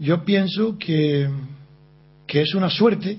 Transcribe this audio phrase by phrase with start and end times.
[0.00, 1.28] Yo pienso que,
[2.26, 3.18] que es una suerte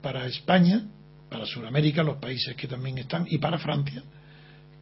[0.00, 0.82] para España,
[1.28, 4.02] para Sudamérica, los países que también están, y para Francia,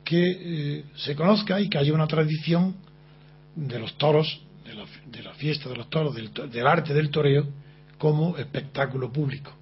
[0.05, 2.77] que eh, se conozca y que haya una tradición
[3.57, 7.49] de los toros, de la, de la fiesta de los toros, del, arte del toreo,
[7.99, 9.53] como espectáculo público,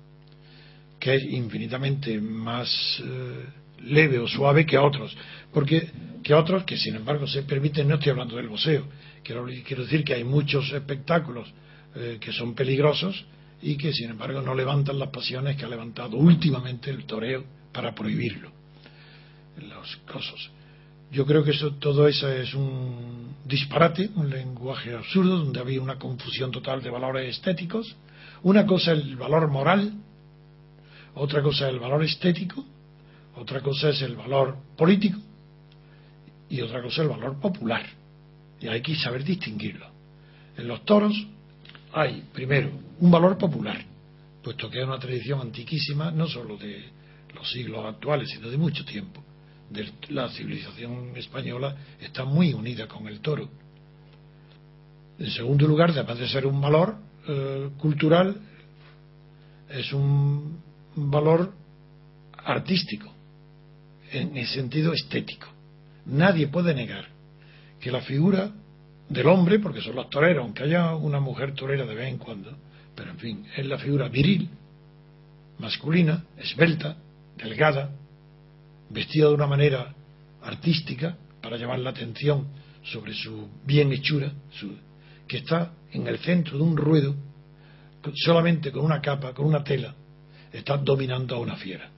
[1.00, 3.46] que es infinitamente más eh,
[3.84, 5.16] leve o suave que otros,
[5.54, 5.90] porque
[6.22, 8.84] que otros que sin embargo se permiten, no estoy hablando del boxeo,
[9.22, 11.50] quiero decir que hay muchos espectáculos
[12.00, 13.24] eh, que son peligrosos
[13.60, 17.92] y que sin embargo no levantan las pasiones que ha levantado últimamente el toreo para
[17.92, 18.50] prohibirlo.
[19.68, 20.50] Los cosas.
[21.10, 25.98] Yo creo que eso, todo eso es un disparate, un lenguaje absurdo donde había una
[25.98, 27.96] confusión total de valores estéticos.
[28.44, 29.92] Una cosa es el valor moral,
[31.14, 32.64] otra cosa es el valor estético,
[33.34, 35.18] otra cosa es el valor político
[36.48, 37.84] y otra cosa es el valor popular.
[38.60, 39.86] Y hay que saber distinguirlo.
[40.56, 41.26] En los toros
[41.92, 43.78] hay, primero, un valor popular,
[44.42, 46.84] puesto que es una tradición antiquísima, no solo de
[47.34, 49.22] los siglos actuales, sino de mucho tiempo.
[50.08, 53.48] La civilización española está muy unida con el toro.
[55.18, 58.40] En segundo lugar, además de ser un valor eh, cultural,
[59.68, 60.60] es un
[60.94, 61.52] valor
[62.44, 63.12] artístico,
[64.10, 65.48] en el sentido estético.
[66.06, 67.06] Nadie puede negar
[67.78, 68.50] que la figura
[69.08, 72.56] del hombre, porque son los toreros, aunque haya una mujer torera de vez en cuando,
[72.94, 74.48] pero en fin, es la figura viril,
[75.58, 76.96] masculina, esbelta,
[77.36, 77.90] delgada,
[78.90, 79.94] vestida de una manera
[80.42, 82.48] artística para llamar la atención
[82.82, 84.74] sobre su bien hechura, su,
[85.26, 87.14] que está en el centro de un ruedo,
[88.14, 89.94] solamente con una capa, con una tela,
[90.52, 91.90] está dominando a una fiera.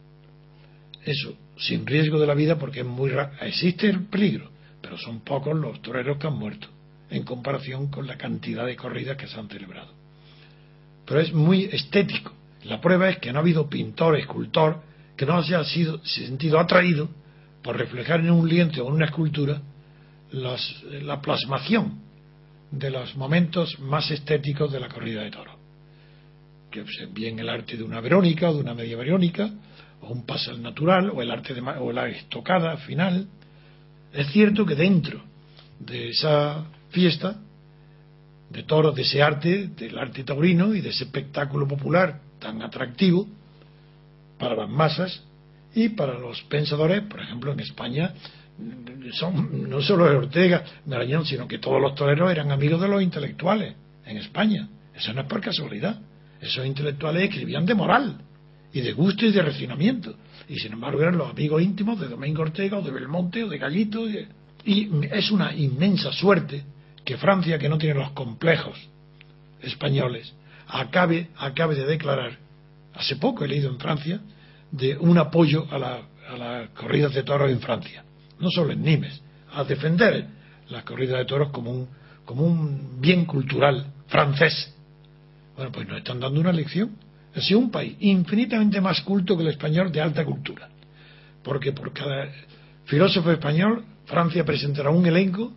[1.05, 3.33] Eso, sin riesgo de la vida, porque es muy raro.
[3.41, 4.51] Existe el peligro,
[4.81, 6.69] pero son pocos los toreros que han muerto
[7.11, 9.93] en comparación con la cantidad de corridas que se han celebrado.
[11.07, 12.33] Pero es muy estético.
[12.65, 14.83] La prueba es que no ha habido pintor, escultor,
[15.17, 17.09] que no haya sido sentido atraído
[17.63, 19.61] por reflejar en un lienzo o en una escultura
[20.33, 22.01] la plasmación
[22.71, 25.57] de los momentos más estéticos de la corrida de toros.
[26.71, 29.51] Que bien el arte de una Verónica o de una media Verónica,
[30.03, 33.27] o un pasal natural, o el arte de o la estocada final.
[34.13, 35.23] Es cierto que dentro
[35.81, 37.37] de esa fiesta
[38.51, 43.27] de toros, de ese arte, del arte taurino y de ese espectáculo popular tan atractivo
[44.39, 45.23] para las masas
[45.75, 48.13] y para los pensadores, por ejemplo, en España
[49.13, 53.75] son no solo Ortega, Marañón, sino que todos los toreros eran amigos de los intelectuales
[54.05, 54.69] en España.
[54.95, 55.99] Eso no es por casualidad.
[56.41, 58.19] Esos intelectuales escribían de moral
[58.73, 60.15] y de gusto y de refinamiento.
[60.49, 63.59] Y sin embargo eran los amigos íntimos de Domingo Ortega o de Belmonte o de
[63.59, 64.09] Gallito.
[64.09, 64.27] Y,
[64.65, 66.65] y es una inmensa suerte
[67.05, 68.79] que Francia, que no tiene los complejos
[69.63, 70.33] españoles,
[70.67, 72.39] acabe, acabe de declarar,
[72.95, 74.21] hace poco he leído en Francia,
[74.71, 78.05] de un apoyo a, la, a las corridas de toros en Francia,
[78.39, 79.21] no solo en Nimes,
[79.53, 80.27] a defender
[80.69, 81.89] las corridas de toros como un,
[82.25, 84.73] como un bien cultural francés.
[85.57, 86.91] Bueno, pues nos están dando una lección.
[87.35, 90.69] Ha sido un país infinitamente más culto que el español de alta cultura,
[91.43, 92.31] porque por cada
[92.85, 95.53] filósofo español Francia presentará un elenco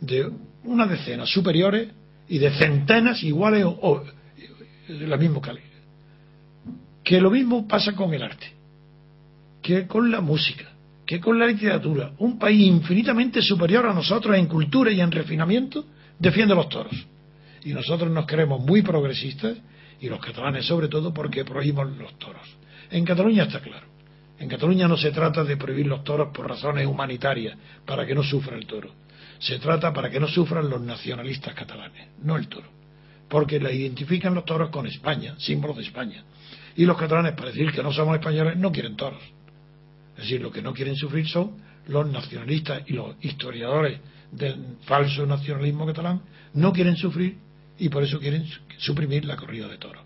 [0.00, 0.30] de
[0.64, 1.88] una decena superiores
[2.28, 4.02] y de centenas iguales o,
[4.88, 5.64] de la misma calidad.
[7.02, 8.46] Que lo mismo pasa con el arte,
[9.62, 10.72] que con la música,
[11.06, 12.12] que con la literatura.
[12.18, 15.84] Un país infinitamente superior a nosotros en cultura y en refinamiento
[16.18, 17.06] defiende los toros.
[17.64, 19.56] Y nosotros nos creemos muy progresistas,
[20.00, 22.56] y los catalanes sobre todo, porque prohibimos los toros.
[22.90, 23.86] En Cataluña está claro.
[24.38, 27.56] En Cataluña no se trata de prohibir los toros por razones humanitarias,
[27.86, 28.90] para que no sufra el toro.
[29.44, 32.66] Se trata para que no sufran los nacionalistas catalanes, no el toro.
[33.28, 36.24] Porque le identifican los toros con España, símbolo de España.
[36.76, 39.22] Y los catalanes, para decir que no somos españoles, no quieren toros.
[40.16, 41.58] Es decir, lo que no quieren sufrir son
[41.88, 44.00] los nacionalistas y los historiadores
[44.32, 46.22] del falso nacionalismo catalán,
[46.54, 47.36] no quieren sufrir
[47.78, 48.46] y por eso quieren
[48.78, 50.02] suprimir la corrida de toros.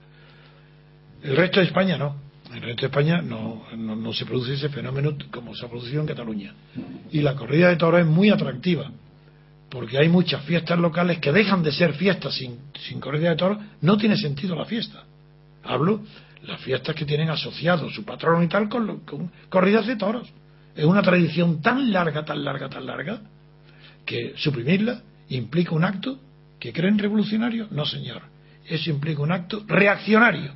[1.23, 2.17] El resto de España no.
[2.52, 6.08] El resto de España no, no, se produce ese fenómeno como se ha producido en
[6.08, 6.55] Cataluña.
[7.12, 8.90] Y la corrida de toros es muy atractiva,
[9.70, 13.59] porque hay muchas fiestas locales que dejan de ser fiestas sin, sin corrida de toros,
[13.81, 15.05] no tiene sentido la fiesta.
[15.62, 16.00] Hablo
[16.43, 20.29] las fiestas que tienen asociado su patrón y tal con, con corridas de toros.
[20.75, 23.20] Es una tradición tan larga, tan larga, tan larga,
[24.06, 26.19] que suprimirla implica un acto
[26.59, 27.69] que creen revolucionario.
[27.71, 28.23] No, señor.
[28.67, 30.53] Eso implica un acto reaccionario.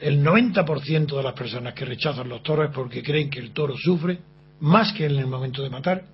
[0.00, 3.76] El 90% de las personas que rechazan los toros es porque creen que el toro
[3.76, 4.18] sufre
[4.60, 6.04] más que en el momento de matar,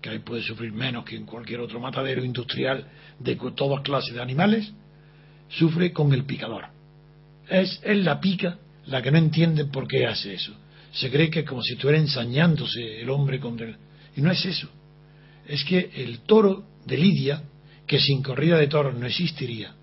[0.00, 2.86] que ahí puede sufrir menos que en cualquier otro matadero industrial
[3.18, 4.72] de todas clases de animales,
[5.48, 6.66] sufre con el picador.
[7.48, 10.52] Es, es la pica la que no entiende por qué hace eso.
[10.92, 13.76] Se cree que es como si estuviera ensañándose el hombre contra el...
[14.16, 14.68] Y no es eso.
[15.46, 17.42] Es que el toro de Lidia,
[17.86, 19.74] que sin corrida de toros no existiría,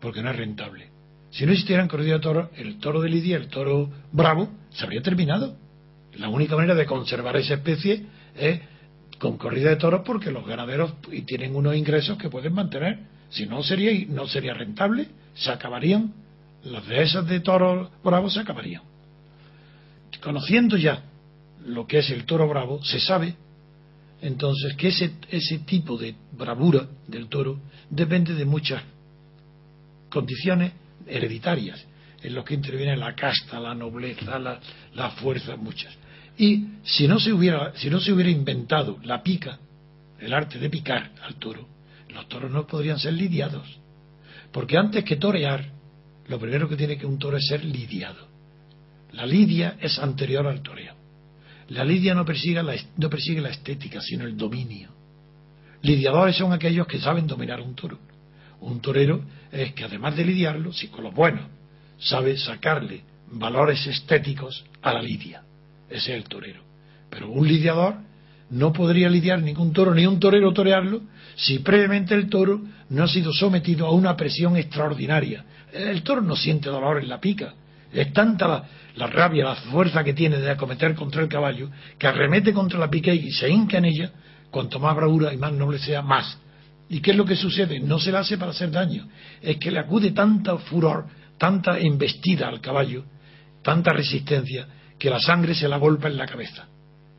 [0.00, 0.91] porque no es rentable,
[1.32, 5.00] si no existieran corrida de toros, el toro de Lidia, el toro bravo, se habría
[5.00, 5.56] terminado.
[6.14, 8.04] La única manera de conservar esa especie
[8.36, 8.60] es
[9.18, 10.94] con corrida de toros porque los ganaderos
[11.26, 12.98] tienen unos ingresos que pueden mantener.
[13.30, 16.12] Si no sería, no sería rentable, se acabarían.
[16.64, 18.82] Las dehesas de toros bravos se acabarían.
[20.22, 21.02] Conociendo ya
[21.64, 23.34] lo que es el toro bravo, se sabe
[24.20, 27.58] entonces que ese, ese tipo de bravura del toro
[27.88, 28.82] depende de muchas
[30.10, 30.72] condiciones
[31.06, 31.84] hereditarias,
[32.22, 35.96] en los que interviene la casta, la nobleza, la, fuerza, muchas.
[36.38, 39.58] Y si no se hubiera, si no se hubiera inventado la pica,
[40.18, 41.68] el arte de picar al toro,
[42.08, 43.78] los toros no podrían ser lidiados.
[44.52, 45.64] Porque antes que torear,
[46.28, 48.28] lo primero que tiene que un toro es ser lidiado.
[49.12, 50.94] La lidia es anterior al toreo.
[51.68, 54.90] La lidia no persigue la, no persigue la estética, sino el dominio.
[55.82, 57.98] Lidiadores son aquellos que saben dominar un toro.
[58.62, 61.40] Un torero es que además de lidiarlo, si con lo bueno
[61.98, 63.02] sabe sacarle
[63.32, 65.42] valores estéticos a la lidia.
[65.88, 66.60] Ese es el torero.
[67.10, 67.96] Pero un lidiador
[68.50, 71.02] no podría lidiar ningún toro, ni un torero torearlo,
[71.34, 75.44] si previamente el toro no ha sido sometido a una presión extraordinaria.
[75.72, 77.54] El toro no siente dolor en la pica.
[77.92, 78.64] Es tanta la,
[78.96, 82.90] la rabia, la fuerza que tiene de acometer contra el caballo, que arremete contra la
[82.90, 84.12] pica y se hinca en ella,
[84.50, 86.38] cuanto más bravura y más noble sea, más
[86.92, 87.80] ¿Y qué es lo que sucede?
[87.80, 89.08] No se la hace para hacer daño,
[89.40, 91.06] es que le acude tanta furor,
[91.38, 93.04] tanta embestida al caballo,
[93.62, 94.66] tanta resistencia,
[94.98, 96.66] que la sangre se la golpa en la cabeza.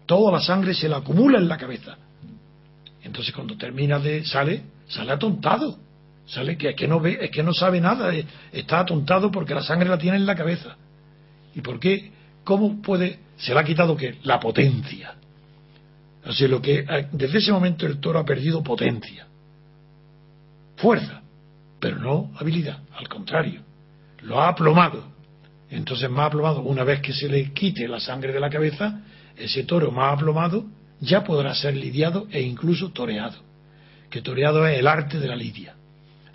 [0.06, 1.98] Toda la sangre se la acumula en la cabeza.
[3.02, 5.80] Entonces cuando termina de sale, sale atontado.
[6.28, 8.14] Sale que, es que no ve, es que no sabe nada,
[8.52, 10.78] está atontado porque la sangre la tiene en la cabeza.
[11.56, 12.12] ¿Y por qué?
[12.44, 13.22] ¿Cómo puede?
[13.38, 15.16] Se le ha quitado que la potencia.
[16.26, 19.30] Así que desde ese momento el toro ha perdido potencia
[20.84, 21.22] fuerza,
[21.80, 23.62] pero no habilidad, al contrario,
[24.22, 25.02] lo ha aplomado.
[25.70, 29.02] Entonces, más aplomado, una vez que se le quite la sangre de la cabeza,
[29.38, 30.66] ese toro más aplomado
[31.00, 33.38] ya podrá ser lidiado e incluso toreado.
[34.10, 35.74] Que toreado es el arte de la lidia.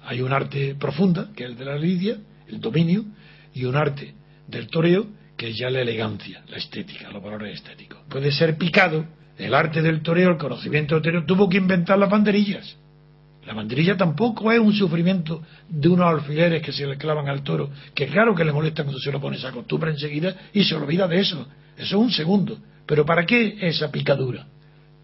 [0.06, 2.16] Hay un arte profunda, que es el de la lidia,
[2.48, 3.04] el dominio,
[3.52, 4.14] y un arte
[4.46, 7.98] del toreo, que es ya la elegancia, la estética, los valores estéticos.
[8.08, 9.04] Puede ser picado,
[9.36, 12.78] el arte del toreo, el conocimiento del toreo, tuvo que inventar las banderillas.
[13.48, 17.70] La banderilla tampoco es un sufrimiento de unos alfileres que se le clavan al toro,
[17.94, 21.08] que claro que le molesta cuando se lo pone, se acostumbra enseguida y se olvida
[21.08, 21.48] de eso.
[21.74, 22.58] Eso es un segundo.
[22.84, 24.44] Pero ¿para qué esa picadura?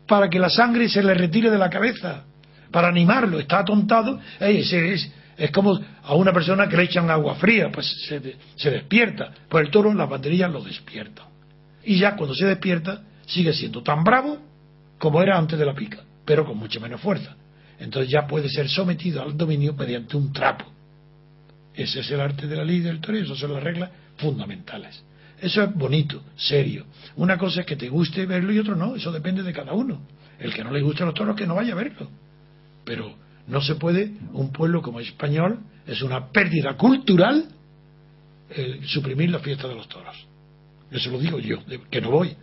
[0.06, 2.24] Para que la sangre se le retire de la cabeza,
[2.70, 3.38] para animarlo.
[3.40, 4.70] Está atontado, es,
[5.38, 9.32] es, como a una persona que le echan agua fría, pues se, se despierta.
[9.48, 11.28] Pues el toro, las banderillas lo despiertan.
[11.82, 14.36] Y ya cuando se despierta, sigue siendo tan bravo
[14.98, 17.36] como era antes de la pica, pero con mucha menos fuerza
[17.78, 20.64] entonces ya puede ser sometido al dominio mediante un trapo.
[21.74, 25.02] Ese es el arte de la ley del toreo, esas son las reglas fundamentales.
[25.40, 26.86] Eso es bonito, serio.
[27.16, 30.00] Una cosa es que te guste verlo y otro no, eso depende de cada uno.
[30.38, 32.08] El que no le guste los toros, que no vaya a verlo.
[32.84, 33.14] Pero
[33.46, 37.48] no se puede, un pueblo como español, es una pérdida cultural
[38.86, 40.14] suprimir la fiesta de los toros.
[40.90, 41.58] Eso lo digo yo,
[41.90, 42.36] que no voy.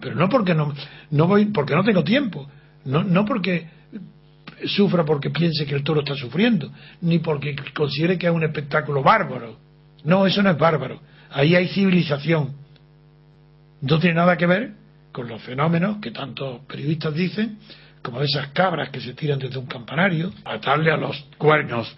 [0.00, 0.74] Pero no porque no,
[1.10, 2.46] no voy, porque no tengo tiempo.
[2.84, 3.68] No, no porque
[4.64, 6.70] sufra porque piense que el toro está sufriendo,
[7.00, 9.58] ni porque considere que es un espectáculo bárbaro.
[10.04, 11.00] No, eso no es bárbaro.
[11.30, 12.54] Ahí hay civilización.
[13.80, 14.72] No tiene nada que ver
[15.12, 17.58] con los fenómenos que tantos periodistas dicen,
[18.02, 21.94] como esas cabras que se tiran desde un campanario, atarle a los cuernos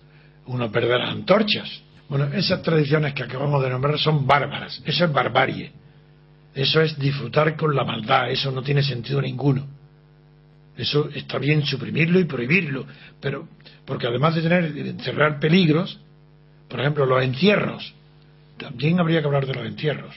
[0.46, 1.82] unas verdaderas antorchas.
[2.08, 4.82] Bueno, esas tradiciones que acabamos de nombrar son bárbaras.
[4.86, 5.72] Eso es barbarie.
[6.54, 8.30] Eso es disfrutar con la maldad.
[8.30, 9.66] Eso no tiene sentido ninguno.
[10.78, 12.86] Eso está bien suprimirlo y prohibirlo,
[13.20, 13.48] pero
[13.84, 15.98] porque además de tener encerrar peligros,
[16.68, 17.94] por ejemplo, los encierros,
[18.56, 20.14] también habría que hablar de los entierros.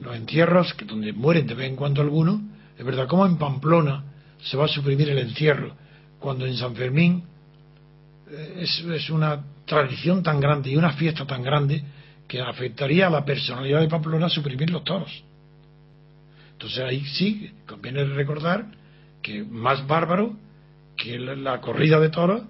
[0.00, 2.40] Los entierros, que donde mueren de vez en cuando algunos,
[2.78, 4.04] es verdad, como en Pamplona
[4.44, 5.74] se va a suprimir el encierro,
[6.20, 7.24] cuando en San Fermín
[8.30, 11.82] eh, es, es una tradición tan grande y una fiesta tan grande
[12.28, 15.24] que afectaría a la personalidad de Pamplona suprimir los toros.
[16.52, 18.83] Entonces ahí sí conviene recordar
[19.24, 20.36] que más bárbaro
[20.96, 22.42] que la corrida de toros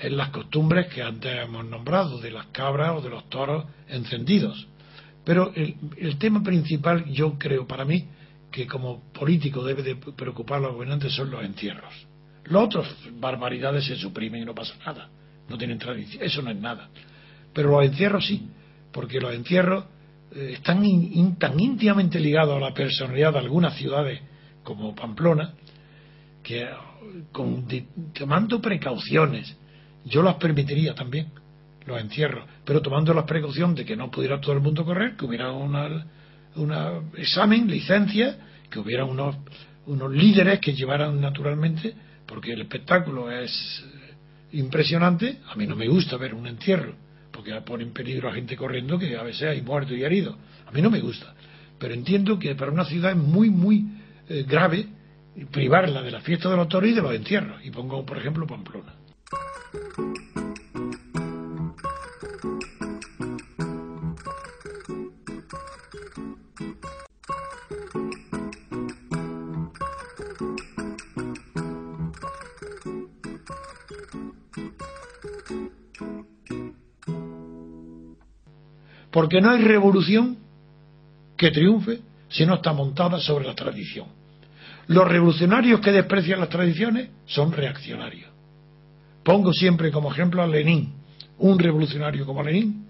[0.00, 4.66] es las costumbres que antes hemos nombrado, de las cabras o de los toros encendidos.
[5.24, 8.08] Pero el, tema principal, yo creo para mí,
[8.50, 11.92] que como político debe de preocupar a los gobernantes son los entierros.
[12.44, 12.88] Los otros
[13.20, 15.08] barbaridades se suprimen y no pasa nada.
[15.48, 16.88] No tienen tradición, eso no es nada.
[17.52, 18.48] Pero los encierros sí,
[18.90, 19.84] porque los encierros
[20.34, 20.82] eh, están
[21.38, 24.20] tan íntimamente ligados a la personalidad de algunas ciudades
[24.64, 25.54] como Pamplona,
[26.42, 26.68] que
[27.30, 27.66] con,
[28.12, 29.56] tomando precauciones,
[30.04, 31.28] yo las permitiría también,
[31.86, 35.24] los encierros, pero tomando la precaución de que no pudiera todo el mundo correr, que
[35.24, 36.02] hubiera un
[37.16, 38.36] examen, licencia,
[38.70, 39.36] que hubiera unos,
[39.86, 41.94] unos líderes que llevaran naturalmente,
[42.26, 43.84] porque el espectáculo es
[44.52, 46.94] impresionante, a mí no me gusta ver un entierro,
[47.30, 50.70] porque pone en peligro a gente corriendo que a veces hay muertos y heridos, a
[50.70, 51.34] mí no me gusta,
[51.78, 53.86] pero entiendo que para una ciudad es muy, muy
[54.28, 54.86] eh, grave
[55.50, 57.64] privarla de la fiesta de los toros y de los entierros.
[57.64, 58.94] Y pongo, por ejemplo, Pamplona.
[79.10, 80.38] Porque no hay revolución
[81.36, 84.21] que triunfe si no está montada sobre la tradición.
[84.88, 88.30] Los revolucionarios que desprecian las tradiciones son reaccionarios.
[89.22, 90.92] Pongo siempre como ejemplo a Lenin,
[91.38, 92.86] un revolucionario como Lenin.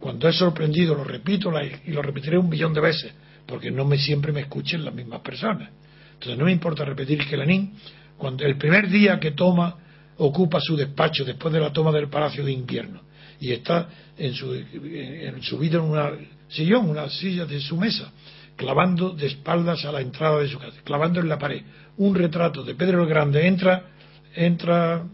[0.00, 1.52] Cuando he sorprendido, lo repito
[1.84, 3.12] y lo repetiré un millón de veces,
[3.46, 5.70] porque no me siempre me escuchen las mismas personas.
[6.14, 7.74] Entonces no me importa repetir que Lenin,
[8.16, 9.76] cuando el primer día que toma,
[10.18, 13.00] ocupa su despacho después de la toma del Palacio de Invierno
[13.40, 16.10] y está en su, en, subido en una
[16.48, 18.10] sillón, una silla de su mesa,
[18.56, 21.62] clavando de espaldas a la entrada de su casa, clavando en la pared
[21.96, 23.46] un retrato de Pedro el Grande.
[23.46, 23.84] Entra,
[24.34, 25.04] entra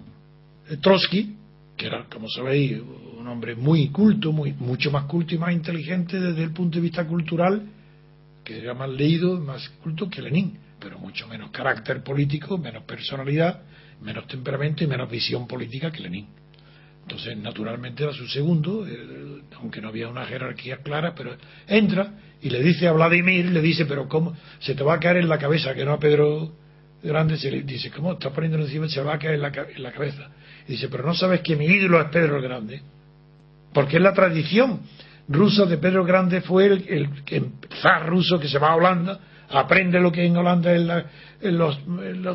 [0.80, 1.36] Trotsky,
[1.76, 2.80] que era, como sabéis,
[3.18, 6.82] un hombre muy culto, muy, mucho más culto y más inteligente desde el punto de
[6.82, 7.62] vista cultural,
[8.44, 13.62] que era más leído, más culto que Lenin, pero mucho menos carácter político, menos personalidad,
[14.00, 16.26] menos temperamento y menos visión política que Lenin.
[17.02, 22.50] Entonces, naturalmente era su segundo, eh, aunque no había una jerarquía clara, pero entra y
[22.50, 24.36] le dice a Vladimir, le dice, pero ¿cómo?
[24.60, 26.52] Se te va a caer en la cabeza, que no a Pedro
[27.02, 28.88] Grande, se le dice, ¿cómo estás poniendo encima?
[28.88, 30.28] Se va a caer en la, cabeza.
[30.68, 32.82] Y dice, pero no sabes que mi ídolo es Pedro el Grande.
[33.72, 34.80] Porque es la tradición
[35.28, 36.84] rusa de Pedro Grande, fue el,
[37.28, 41.78] el, zar ruso que se va a Holanda, aprende lo que en Holanda en, los,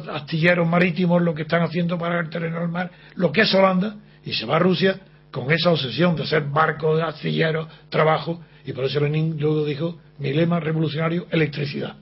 [0.10, 3.96] astilleros marítimos, lo que están haciendo para el terreno del mar, lo que es Holanda,
[4.24, 5.00] y se va a Rusia
[5.32, 10.34] con esa obsesión de hacer barcos, astilleros, trabajo, y por eso Lenin luego dijo, mi
[10.34, 11.96] lema revolucionario, electricidad.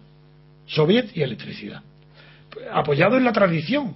[0.66, 1.82] Soviet y electricidad.
[2.72, 3.96] Apoyado en la tradición,